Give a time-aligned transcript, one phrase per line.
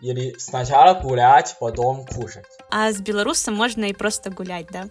[0.00, 2.44] Или сначала гулять, потом кушать.
[2.70, 4.88] А с белорусом можно и просто гулять, да?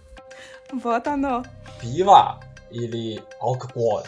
[0.72, 1.44] Вот оно.
[1.80, 4.04] Пиво или алкоголь?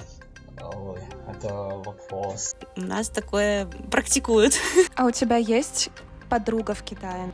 [0.60, 0.98] Ой,
[1.28, 2.56] это вопрос.
[2.76, 4.54] У нас такое практикуют.
[4.96, 5.90] А у тебя есть
[6.28, 7.32] подруга в Китае?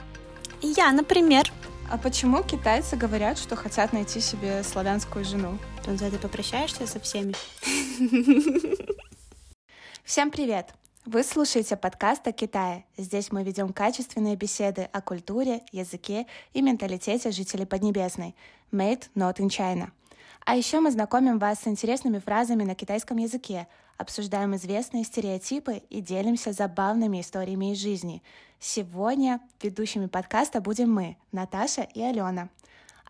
[0.61, 1.51] Я, например.
[1.91, 5.59] А почему китайцы говорят, что хотят найти себе славянскую жену?
[5.85, 7.35] Тунза, ты попрощаешься со всеми?
[10.05, 10.75] Всем привет!
[11.07, 12.87] Вы слушаете подкаст о Китае.
[12.97, 18.35] Здесь мы ведем качественные беседы о культуре, языке и менталитете жителей Поднебесной.
[18.73, 19.91] Made not in China.
[20.47, 26.01] А еще мы знакомим вас с интересными фразами на китайском языке, обсуждаем известные стереотипы и
[26.01, 28.23] делимся забавными историями из жизни.
[28.59, 32.49] Сегодня ведущими подкаста будем мы, Наташа и Алена.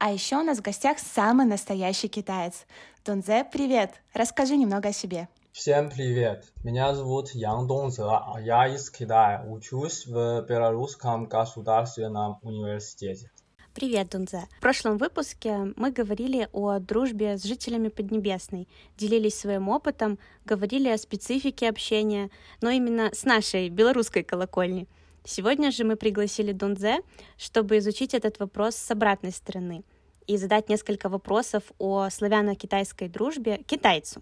[0.01, 2.67] А еще у нас в гостях самый настоящий китаец.
[3.05, 4.03] Дунзе, привет!
[4.15, 5.29] Расскажи немного о себе.
[5.55, 6.53] Всем привет!
[6.65, 8.03] Меня зовут Ян Донзе,
[8.41, 13.31] я из Китая, учусь в Белорусском государственном университете.
[13.73, 14.49] Привет, Дунзе.
[14.59, 18.67] В прошлом выпуске мы говорили о дружбе с жителями Поднебесной,
[18.97, 24.89] делились своим опытом, говорили о специфике общения, но именно с нашей белорусской колокольни.
[25.23, 26.99] Сегодня же мы пригласили Дунзе,
[27.37, 29.85] чтобы изучить этот вопрос с обратной стороны
[30.27, 34.21] и задать несколько вопросов о славяно-китайской дружбе китайцу.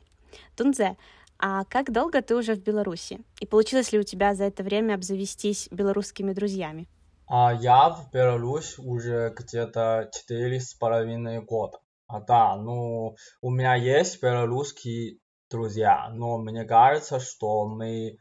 [0.57, 0.97] Дунзе,
[1.45, 3.19] а как долго ты уже в Беларуси?
[3.41, 6.89] И получилось ли у тебя за это время обзавестись белорусскими друзьями?
[7.27, 11.79] А я в Беларусь уже где-то четыре с половиной года.
[12.07, 15.19] А да, ну, у меня есть белорусские
[15.51, 18.19] друзья, но мне кажется, что мы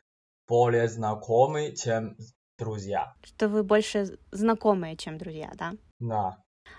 [0.47, 2.17] более знакомы, чем
[2.58, 3.14] друзья.
[3.22, 5.73] Что вы больше знакомые, чем друзья, да?
[5.99, 6.38] Да.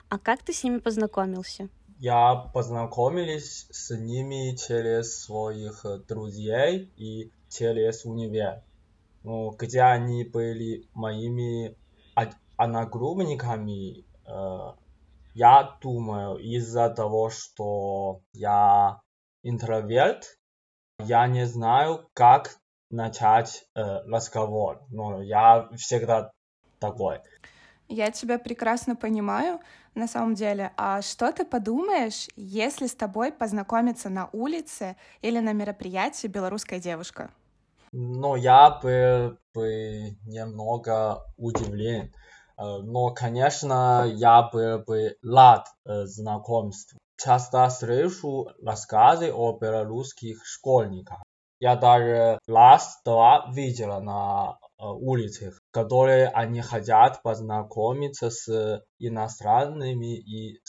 [0.08, 1.68] А как ты с ними познакомился?
[2.02, 8.64] Я познакомились с ними через своих друзей и через универ.
[9.22, 11.76] Ну, где они были моими
[12.56, 14.72] одногруппниками, э,
[15.34, 19.00] я думаю, из-за того, что я
[19.44, 20.40] интроверт,
[20.98, 22.56] я не знаю, как
[22.90, 24.82] начать э, разговор.
[24.90, 26.32] Но я всегда
[26.80, 27.20] такой.
[27.86, 29.60] Я тебя прекрасно понимаю,
[29.94, 30.72] на самом деле.
[30.76, 37.30] А что ты подумаешь, если с тобой познакомиться на улице или на мероприятии белорусская девушка?
[37.92, 42.12] Ну, я бы, бы немного удивлен.
[42.58, 46.98] Э, но, конечно, я был бы рад э, знакомству.
[47.16, 51.22] Часто слышу рассказы о белорусских школьниках.
[51.60, 60.60] Я даже раз-два видела на улицах, которые они хотят познакомиться с иностранными и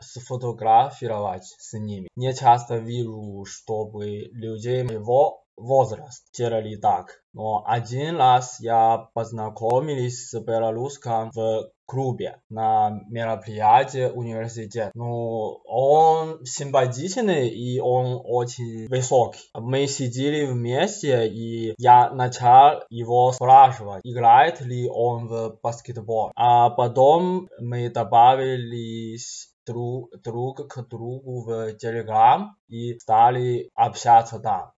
[0.00, 2.08] сфотографировать с ними.
[2.16, 7.22] Не часто вижу, чтобы людей его возраст делали так.
[7.32, 14.90] Но один раз я познакомились с белорусским в клубе на мероприятии университета.
[14.94, 19.40] Ну, он симпатичный и он очень высокий.
[19.54, 26.32] Мы сидели вместе и я начал его спрашивать, играет ли он в баскетбол.
[26.34, 34.72] А потом мы добавились друг, друг к другу в Telegram и стали общаться там.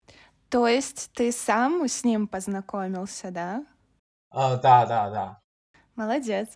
[0.49, 3.65] То есть ты сам с ним познакомился, да?
[4.31, 5.41] А, да, да, да.
[5.95, 6.49] Молодец.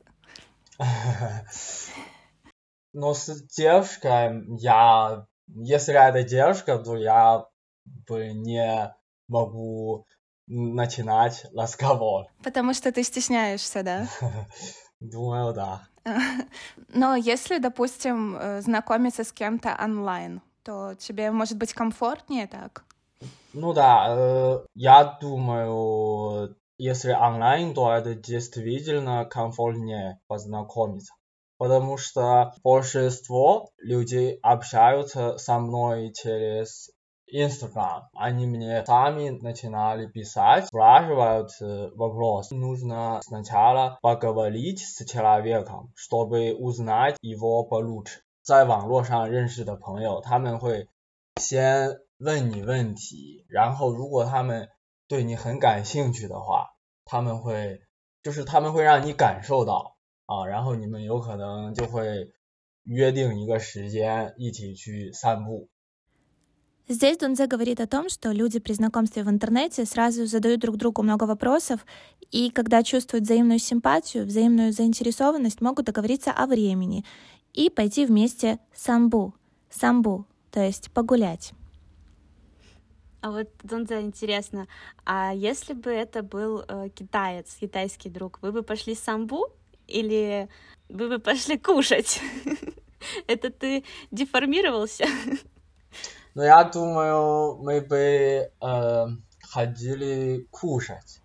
[2.95, 7.45] Но с девушкой я, если это девушка, то я
[8.07, 8.95] бы не
[9.29, 10.07] могу
[10.47, 12.27] начинать разговор.
[12.43, 14.07] Потому что ты стесняешься, да?
[15.01, 15.83] Думаю, да.
[16.89, 22.85] Но если, допустим, э, знакомиться с кем-то онлайн, то тебе может быть комфортнее так?
[23.54, 31.14] Ну да, э, я думаю, если онлайн, то это действительно комфортнее познакомиться.
[31.58, 36.92] Потому что большинство людей общаются со мной через
[37.26, 38.08] Инстаграм.
[38.16, 42.52] Они мне сами начинали писать, спрашивают э, вопрос.
[42.52, 50.88] Нужно сначала поговорить с человеком, чтобы узнать его получше.在网络上认识的朋友，他们会
[51.36, 54.70] 先 问你问题，然后如果他们
[55.08, 56.68] 对你很感兴趣的话，
[57.06, 57.82] 他们会
[58.24, 62.34] 就是他们会让你感受到啊，然后你们有可能就会
[62.84, 65.70] 约定一个时间一起去散步。
[66.90, 71.26] Здесь Дунзе говорит о том, что люди при знакомстве в интернете сразу задают друг другу много
[71.26, 71.86] вопросов,
[72.32, 77.04] и когда чувствуют взаимную симпатию, взаимную заинтересованность, могут договориться о времени
[77.54, 79.34] и пойти вместе самбу,
[79.70, 81.52] самбу, то есть погулять.
[83.23, 84.67] А вот, Донза, интересно,
[85.05, 89.47] а если бы это был э, китаец, китайский друг, вы бы пошли самбу
[89.87, 90.49] или
[90.89, 92.21] вы бы пошли кушать?
[93.29, 95.05] Это ты деформировался?
[96.35, 99.07] Ну, я думаю, мы бы э,
[99.49, 101.21] ходили кушать.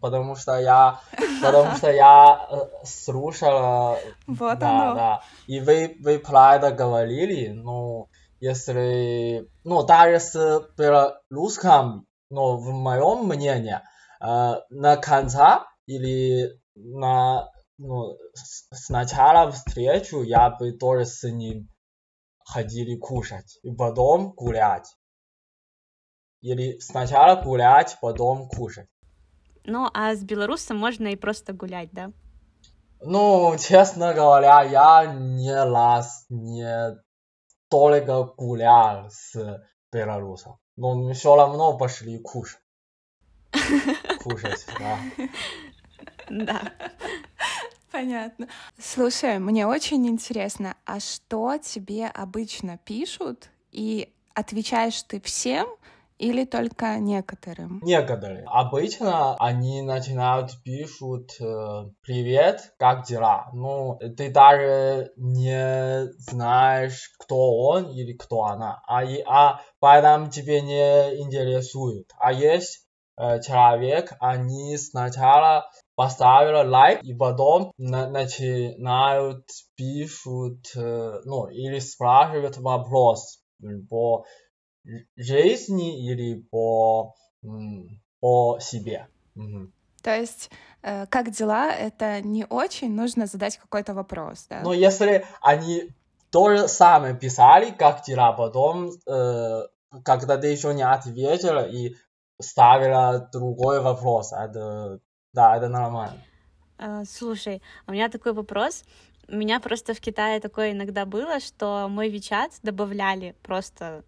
[0.00, 1.00] Потому что я,
[1.42, 3.98] потому что я э, слушала,
[4.28, 4.94] Вот да, оно.
[4.94, 5.22] да.
[5.48, 8.08] И вы, вы про это говорили, ну,
[8.40, 13.80] если, ну, даже с белорусском, но в моем мнении,
[14.20, 21.68] э, на конца или на, ну, с- сначала встречу я бы тоже с ним
[22.44, 24.96] ходили кушать, и потом гулять.
[26.40, 28.88] Или сначала гулять, потом кушать.
[29.64, 32.12] Ну, а с белорусом можно и просто гулять, да?
[33.02, 36.96] Ну, честно говоря, я не раз не
[37.70, 40.58] только гулял с белорусом.
[40.76, 42.60] Но мы все равно пошли кушать.
[44.22, 44.98] Кушать, да.
[46.28, 46.72] Да.
[47.90, 48.46] Понятно.
[48.78, 55.68] Слушай, мне очень интересно, а что тебе обычно пишут и отвечаешь ты всем
[56.20, 57.80] или только некоторым?
[57.82, 58.44] Некоторые.
[58.46, 61.44] Обычно они начинают пишут э,
[62.02, 68.82] «Привет, как дела?» Ну, ты даже не знаешь, кто он или кто она.
[68.86, 72.10] А, и- а поэтому тебе не интересует.
[72.18, 72.86] А есть
[73.16, 79.44] э, человек, они сначала поставили лайк, и потом на- начинают
[79.76, 83.40] пишут, э, ну, или спрашивают вопрос
[83.90, 84.24] по
[85.16, 87.14] жизни или по,
[88.20, 89.08] по себе.
[90.02, 90.50] То есть,
[90.82, 94.62] э, как дела, это не очень, нужно задать какой-то вопрос, да?
[94.62, 95.90] Но если они
[96.30, 99.62] то же самое писали, как дела, потом, э,
[100.04, 101.96] когда ты еще не ответила и
[102.40, 105.00] ставила другой вопрос, это,
[105.32, 106.22] да, это нормально.
[106.78, 108.84] А, Слушай, у меня такой вопрос.
[109.28, 114.02] У меня просто в Китае такое иногда было, что мой Вичат добавляли просто,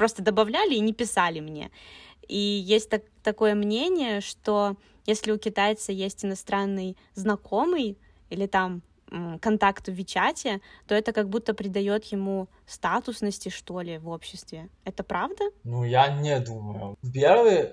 [0.00, 1.70] просто добавляли и не писали мне.
[2.26, 7.98] И есть так- такое мнение, что если у китайца есть иностранный знакомый
[8.30, 8.80] или там
[9.42, 14.68] контакт в Вичате, то это как будто придает ему статусности, что ли, в обществе.
[14.84, 15.44] Это правда?
[15.64, 16.96] Ну, я не думаю.
[17.12, 17.72] Первый,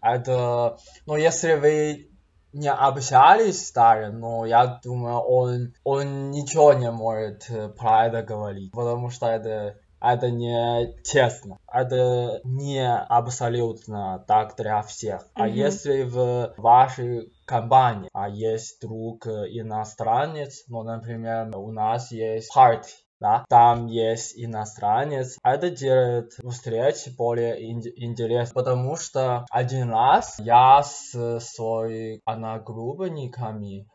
[0.00, 2.08] это, ну, если вы
[2.52, 8.70] не общались даже, но я думаю, он, он ничего не может э, про это говорить,
[8.70, 11.58] потому что это, это не честно.
[11.72, 15.26] Это не абсолютно так для всех.
[15.34, 15.56] А Мгм.
[15.56, 22.90] если в вашей компании а есть друг иностранец, ну, например, у нас есть party,
[23.20, 30.82] да, там есть иностранец, это делает встречи более ин- интересной, потому что один раз я
[30.82, 33.86] с своими одногруппниками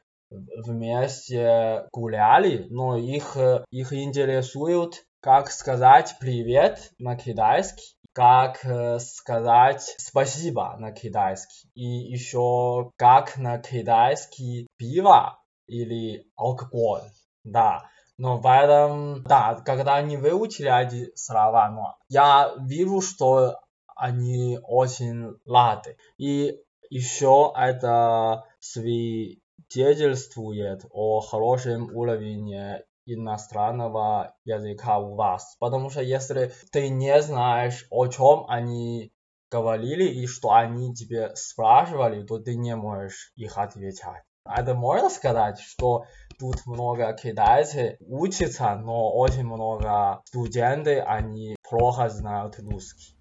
[0.66, 3.36] вместе гуляли, но их,
[3.72, 12.92] их интересует, как сказать привет на китайский, как э, сказать спасибо на китайский, и еще
[12.96, 17.12] как на китайский пиво или алкоголь,
[17.44, 17.90] да.
[18.18, 23.56] Но в этом, да, когда они выучили эти слова, но я вижу, что
[23.96, 25.98] они очень рады.
[26.18, 35.56] И еще это свидетельствует о хорошем уровне иностранного языка у вас.
[35.60, 39.12] Потому что если ты не знаешь, о чем они
[39.52, 44.24] говорили и что они тебе спрашивали, то ты не можешь их отвечать.
[44.46, 46.06] Это можно сказать, что
[46.40, 53.19] тут много китайцев учатся, но очень много студентов, они плохо знают русский.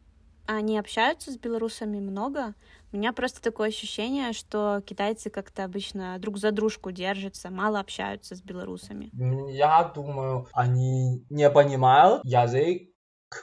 [0.48, 2.54] А Они общаются с белорусами много.
[2.90, 8.34] У меня просто такое ощущение, что китайцы как-то обычно друг за дружку держатся, мало общаются
[8.34, 9.10] с белорусами.
[9.52, 12.88] Я думаю, они не понимают язык,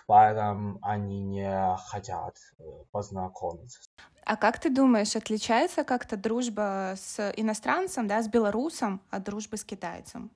[0.07, 3.81] поэтому они не хотят э, познакомиться.
[4.25, 9.63] А как ты думаешь, отличается как-то дружба с иностранцем, да, с белорусом от дружбы с
[9.63, 10.31] китайцем?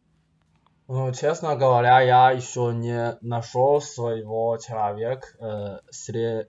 [0.87, 6.47] Ну, честно говоря, я еще не нашел своего человека э, сре-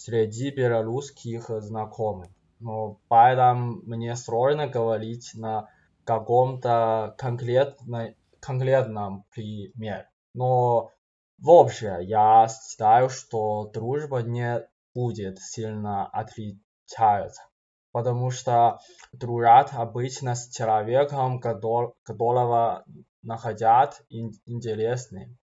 [0.00, 2.28] среди белорусских знакомых.
[2.58, 5.68] Ну, поэтому мне сложно говорить на
[6.04, 10.08] каком-то конкретно, конкретном примере.
[10.32, 10.90] Но
[11.38, 17.42] вообще, я считаю, что дружба не будет сильно отличаться.
[17.92, 18.78] Потому что
[19.12, 22.84] дружат обычно с человеком, котор- которого
[23.22, 25.36] находят ин- интересным.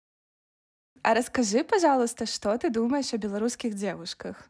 [1.07, 4.49] А расскажи, пожалуйста, что ты думаешь о белорусских девушках?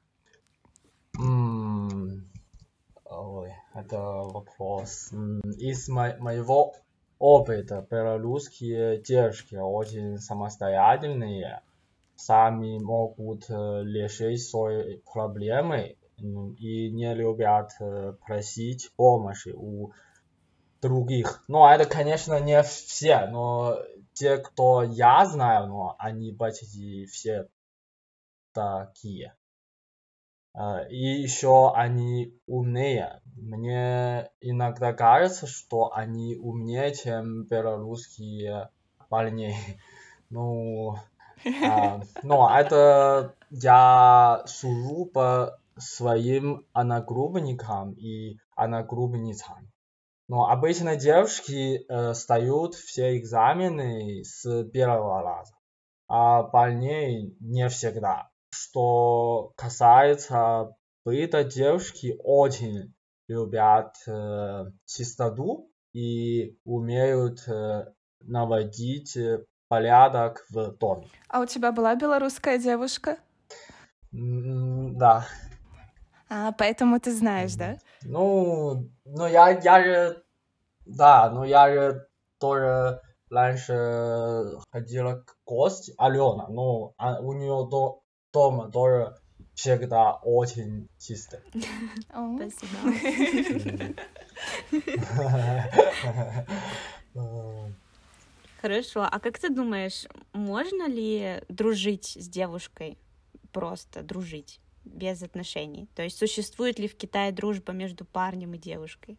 [3.06, 5.12] Ой, это вопрос.
[5.60, 6.74] Из мо- моего
[7.20, 11.62] опыта белорусские девушки очень самостоятельные,
[12.16, 19.92] сами могут э, решить свои проблемы и не любят э, просить помощи у
[20.82, 21.44] других.
[21.48, 23.78] Но это, конечно, не все, но
[24.18, 27.48] те, кто я знаю, но они почти все
[28.54, 29.36] такие.
[30.56, 33.22] Э, И еще они умнее.
[33.36, 38.70] Мне иногда кажется, что они умнее, чем белорусские
[39.10, 39.56] парни.
[40.30, 40.98] Ну,
[41.64, 49.72] а, но это я сужу по своим одногруппникам и одногруппницам.
[50.28, 55.56] Но обычно девушки э, сдают все экзамены с первого раза,
[56.08, 58.30] а парней не всегда.
[58.50, 62.94] Что касается быта, девушки очень
[63.30, 67.86] любят э, чистоту и умеют э,
[68.22, 69.18] наводить
[69.70, 71.08] порядок в доме.
[71.30, 73.18] А у тебя была белорусская девушка?
[74.14, 75.26] М, Да.
[76.30, 77.78] А, поэтому ты знаешь, да?
[78.04, 80.24] Ну, ну я, я же,
[80.86, 82.08] да, ну я же
[82.38, 88.02] тоже раньше ходила к гости, Алена, ну, а у нее до,
[88.34, 89.16] дома тоже
[89.54, 91.42] всегда очень чисто.
[92.14, 92.38] О.
[92.38, 92.78] Спасибо.
[98.62, 99.08] Хорошо.
[99.10, 102.98] А как ты думаешь, можно ли дружить с девушкой?
[103.52, 104.60] Просто дружить
[104.94, 105.89] без отношений?
[105.96, 109.17] То есть существует ли в Китае дружба между парнем и девушкой?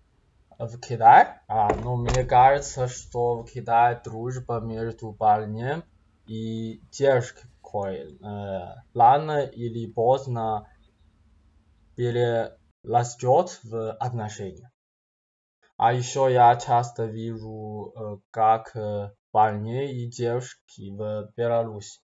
[0.59, 1.41] В Китае?
[1.47, 5.85] А, ну, мне кажется, что в Китае дружба между парнем
[6.27, 10.69] и девушкой э, рано или поздно
[11.97, 14.71] перерастет в отношения.
[15.77, 22.01] А еще я часто вижу, э, как э, парни и девушки в Беларуси,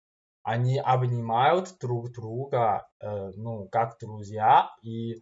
[0.49, 5.21] они обнимают друг друга, э, ну, как друзья, и,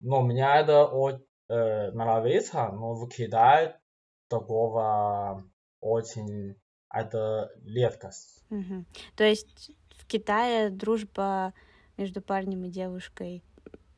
[0.00, 3.80] ну, мне это о- э, нравится, но в Китае
[4.28, 5.42] такого
[5.80, 6.56] очень,
[6.92, 8.44] это редкость.
[8.50, 8.86] Мгм.
[9.16, 11.52] То есть в Китае дружба
[11.96, 13.42] между парнем и девушкой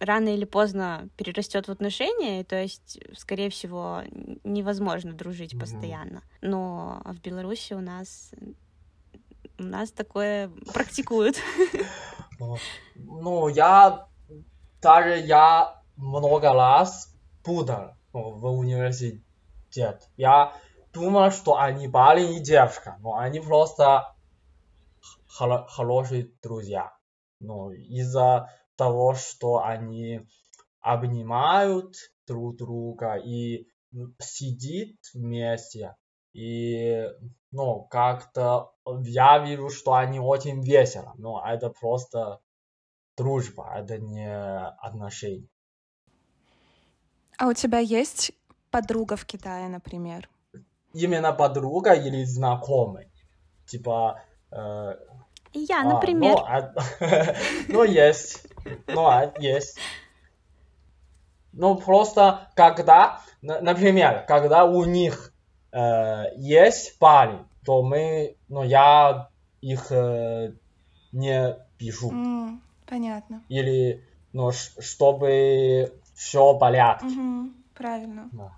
[0.01, 4.03] рано или поздно перерастет в отношения, то есть, скорее всего,
[4.45, 5.61] невозможно дружить Мгм.
[5.61, 6.23] постоянно.
[6.41, 8.33] Но в Беларуси у нас
[9.59, 11.37] у нас такое практикуют.
[12.95, 14.07] Ну, я
[14.81, 17.13] даже я много раз
[18.13, 20.09] ну, в университет.
[20.17, 20.53] Я
[20.93, 24.15] думал, что они парень и девушка, но они просто
[25.27, 26.93] хоро- хорошие друзья.
[27.41, 30.21] Ну, из-за того, что они
[30.81, 31.97] обнимают
[32.27, 33.67] друг друга и
[34.21, 35.97] сидит вместе.
[36.33, 37.05] И,
[37.51, 42.41] ну, как-то я вижу, что они очень весело, но это просто
[43.17, 45.49] дружба, это не отношения.
[47.39, 48.33] А у тебя есть
[48.71, 50.29] подруга в Китае, например?
[50.93, 53.11] Именно подруга или знакомый.
[53.67, 54.97] Типа, э,
[55.53, 56.37] я, а, например.
[56.37, 56.75] ну, а-
[57.69, 58.47] ну, есть.
[58.87, 59.79] Ну, а, есть.
[61.53, 65.33] Ну, просто когда, на- например, когда у них
[66.37, 69.29] есть парень, то мы, ну, я
[69.61, 70.55] их э,
[71.13, 72.13] не пишу.
[72.13, 73.43] М, понятно.
[73.49, 74.05] Или,
[74.53, 77.07] ш- чтобы все в порядке.
[77.07, 78.29] Мгм, правильно.
[78.33, 78.53] Да.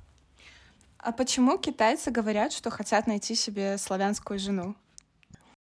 [0.98, 4.74] А почему китайцы говорят, что хотят найти себе славянскую жену?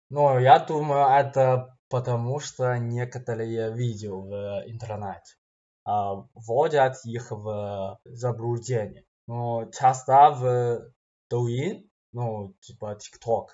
[0.09, 5.35] Ну, я думаю, это потому, что некоторые видео в интернете
[5.85, 9.03] а, вводят их в заблуждение.
[9.27, 10.91] Ну, часто в
[11.29, 13.47] Douyin, ну, типа TikTok,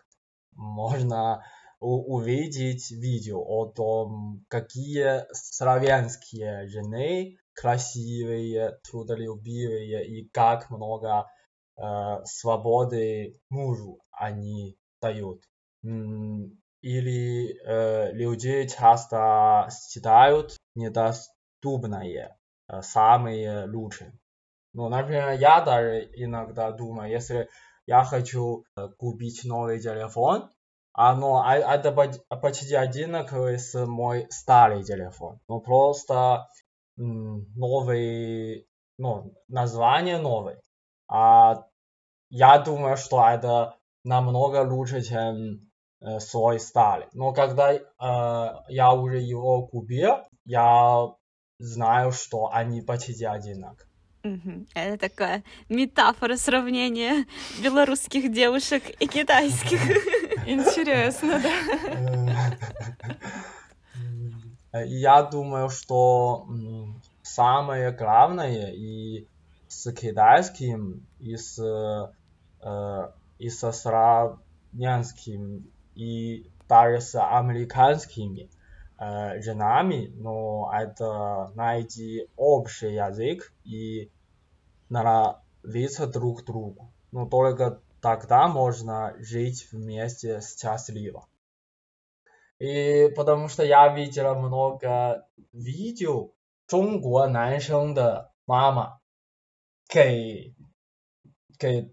[0.51, 1.44] можно
[1.80, 11.27] увидеть видео о том, какие славянские жены красивые, трудолюбивые и как много
[11.77, 15.44] э, свободы мужу они дают.
[15.84, 22.38] Или э, люди часто считают недоступное
[22.68, 24.18] э, самые лучшие.
[24.74, 27.48] Ну, например, я даже иногда думаю, если
[27.86, 30.50] я хочу э, купить новый телефон,
[30.94, 35.39] а, ну, а, это поч- почти одинаковый с мой старый телефон.
[35.48, 36.48] Ну, просто
[37.56, 40.58] новый, ну, название новый.
[41.08, 41.65] А
[42.30, 45.60] я думаю, что это намного лучше, чем
[46.01, 47.08] э, свой старый.
[47.13, 47.82] Но когда э,
[48.70, 51.08] я уже его купил, я
[51.60, 53.93] знаю, что они почти одинаковые.
[54.24, 54.68] Угу.
[54.74, 57.25] Это такая метафора сравнения
[57.62, 59.82] белорусских девушек и китайских.
[60.48, 61.42] Интересно,
[64.72, 64.84] да?
[64.86, 66.48] Я думаю, что
[67.22, 69.27] самое главное и
[69.68, 71.60] с китайским, и с,
[72.62, 73.08] э,
[73.39, 78.50] и со славянским, и даже с американскими
[78.98, 84.10] э, женами, но это найти общий язык и
[84.93, 86.93] нравиться друг другу.
[87.11, 91.27] Но только тогда можно жить вместе счастливо.
[92.61, 96.33] И потому что я видел много видео
[96.67, 98.99] 中国男生的妈妈
[99.88, 100.55] 给
[101.59, 101.91] 给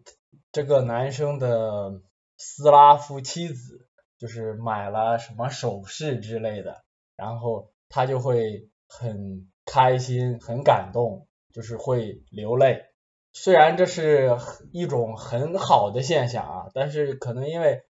[0.52, 2.02] 这个男生的
[2.36, 6.84] 斯拉夫妻子，就是买了什么首饰之类的，
[7.16, 12.86] 然后他就会很开心、很感动，就是会流泪。
[13.33, 14.37] 虽然这是
[14.73, 17.85] 一种很好的现象啊，但是可能因为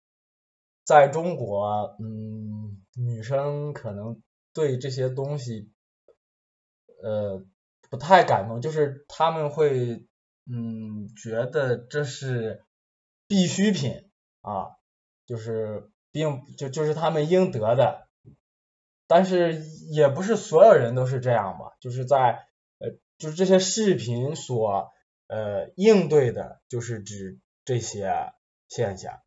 [0.85, 4.21] 在中国，嗯，女生可能
[4.53, 5.71] 对这些东西，
[7.03, 7.45] 呃，
[7.89, 10.05] 不太感动，就是他们会，
[10.51, 12.65] 嗯，觉得这是
[13.29, 14.77] 必需品啊，
[15.25, 18.09] 就是并就就是他们应得的，
[19.07, 24.91] 但是也不是所有人都是这样吧，就是在呃，就是这些视频所。
[25.28, 28.34] 呃，应对的就是指这些
[28.68, 29.22] 现象。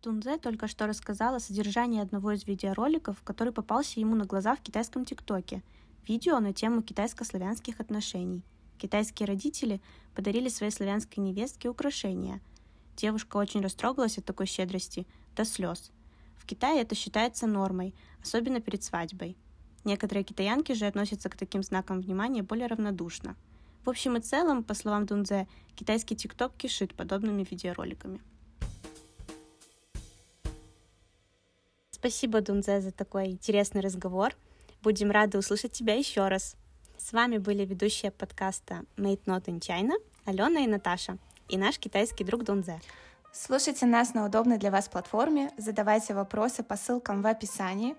[0.00, 5.04] Тунзе только что рассказала содержание одного из видеороликов, который попался ему на глаза в китайском
[5.04, 5.62] ТикТоке.
[6.08, 8.42] Видео на тему китайско-славянских отношений.
[8.78, 9.82] Китайские родители
[10.14, 12.40] подарили своей славянской невестке украшения.
[12.96, 15.92] Девушка очень растрогалась от такой щедрости, до слез.
[16.38, 19.36] В Китае это считается нормой, особенно перед свадьбой.
[19.84, 23.46] Некоторые китаянки же относятся к таким знакам внимания более равнодушно –
[23.85, 28.19] в общем и целом, по словам Дунзе, китайский ТикТок кишит подобными видеороликами.
[31.91, 34.33] Спасибо, Дунзе, за такой интересный разговор.
[34.81, 36.55] Будем рады услышать тебя еще раз.
[36.97, 39.93] С вами были ведущие подкаста Made Not in China
[40.25, 41.17] Алена и Наташа
[41.49, 42.81] и наш китайский друг Дунзе.
[43.31, 47.95] Слушайте нас на удобной для вас платформе, задавайте вопросы по ссылкам в описании.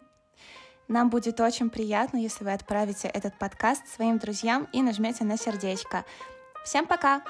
[0.89, 6.05] Нам будет очень приятно, если вы отправите этот подкаст своим друзьям и нажмете на сердечко.
[6.65, 7.23] Всем пока!